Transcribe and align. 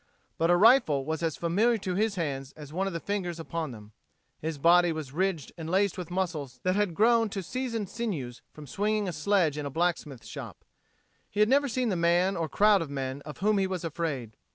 But 0.39 0.49
a 0.49 0.57
rifle 0.57 1.05
was 1.05 1.21
as 1.21 1.37
familiar 1.37 1.77
to 1.77 1.93
his 1.93 2.15
hands 2.15 2.53
as 2.53 2.73
one 2.73 2.87
of 2.87 2.93
the 2.93 2.99
fingers 2.99 3.39
upon 3.39 3.69
them. 3.69 3.91
His 4.39 4.57
body 4.57 4.91
was 4.91 5.11
ridged 5.13 5.51
and 5.59 5.69
laced 5.69 5.95
with 5.95 6.09
muscles 6.09 6.59
that 6.63 6.75
had 6.75 6.95
grown 6.95 7.29
to 7.29 7.43
seasoned 7.43 7.87
sinews 7.87 8.41
from 8.51 8.65
swinging 8.65 9.07
a 9.07 9.13
sledge 9.13 9.59
in 9.59 9.65
a 9.67 9.69
blacksmith 9.69 10.25
shop. 10.25 10.65
He 11.29 11.39
had 11.39 11.49
never 11.49 11.67
seen 11.67 11.89
the 11.89 11.95
man 11.95 12.35
or 12.35 12.49
crowd 12.49 12.81
of 12.81 12.89
men 12.89 13.21
of 13.27 13.37
whom 13.41 13.59
he 13.59 13.67
was 13.67 13.83
afraid. 13.83 14.35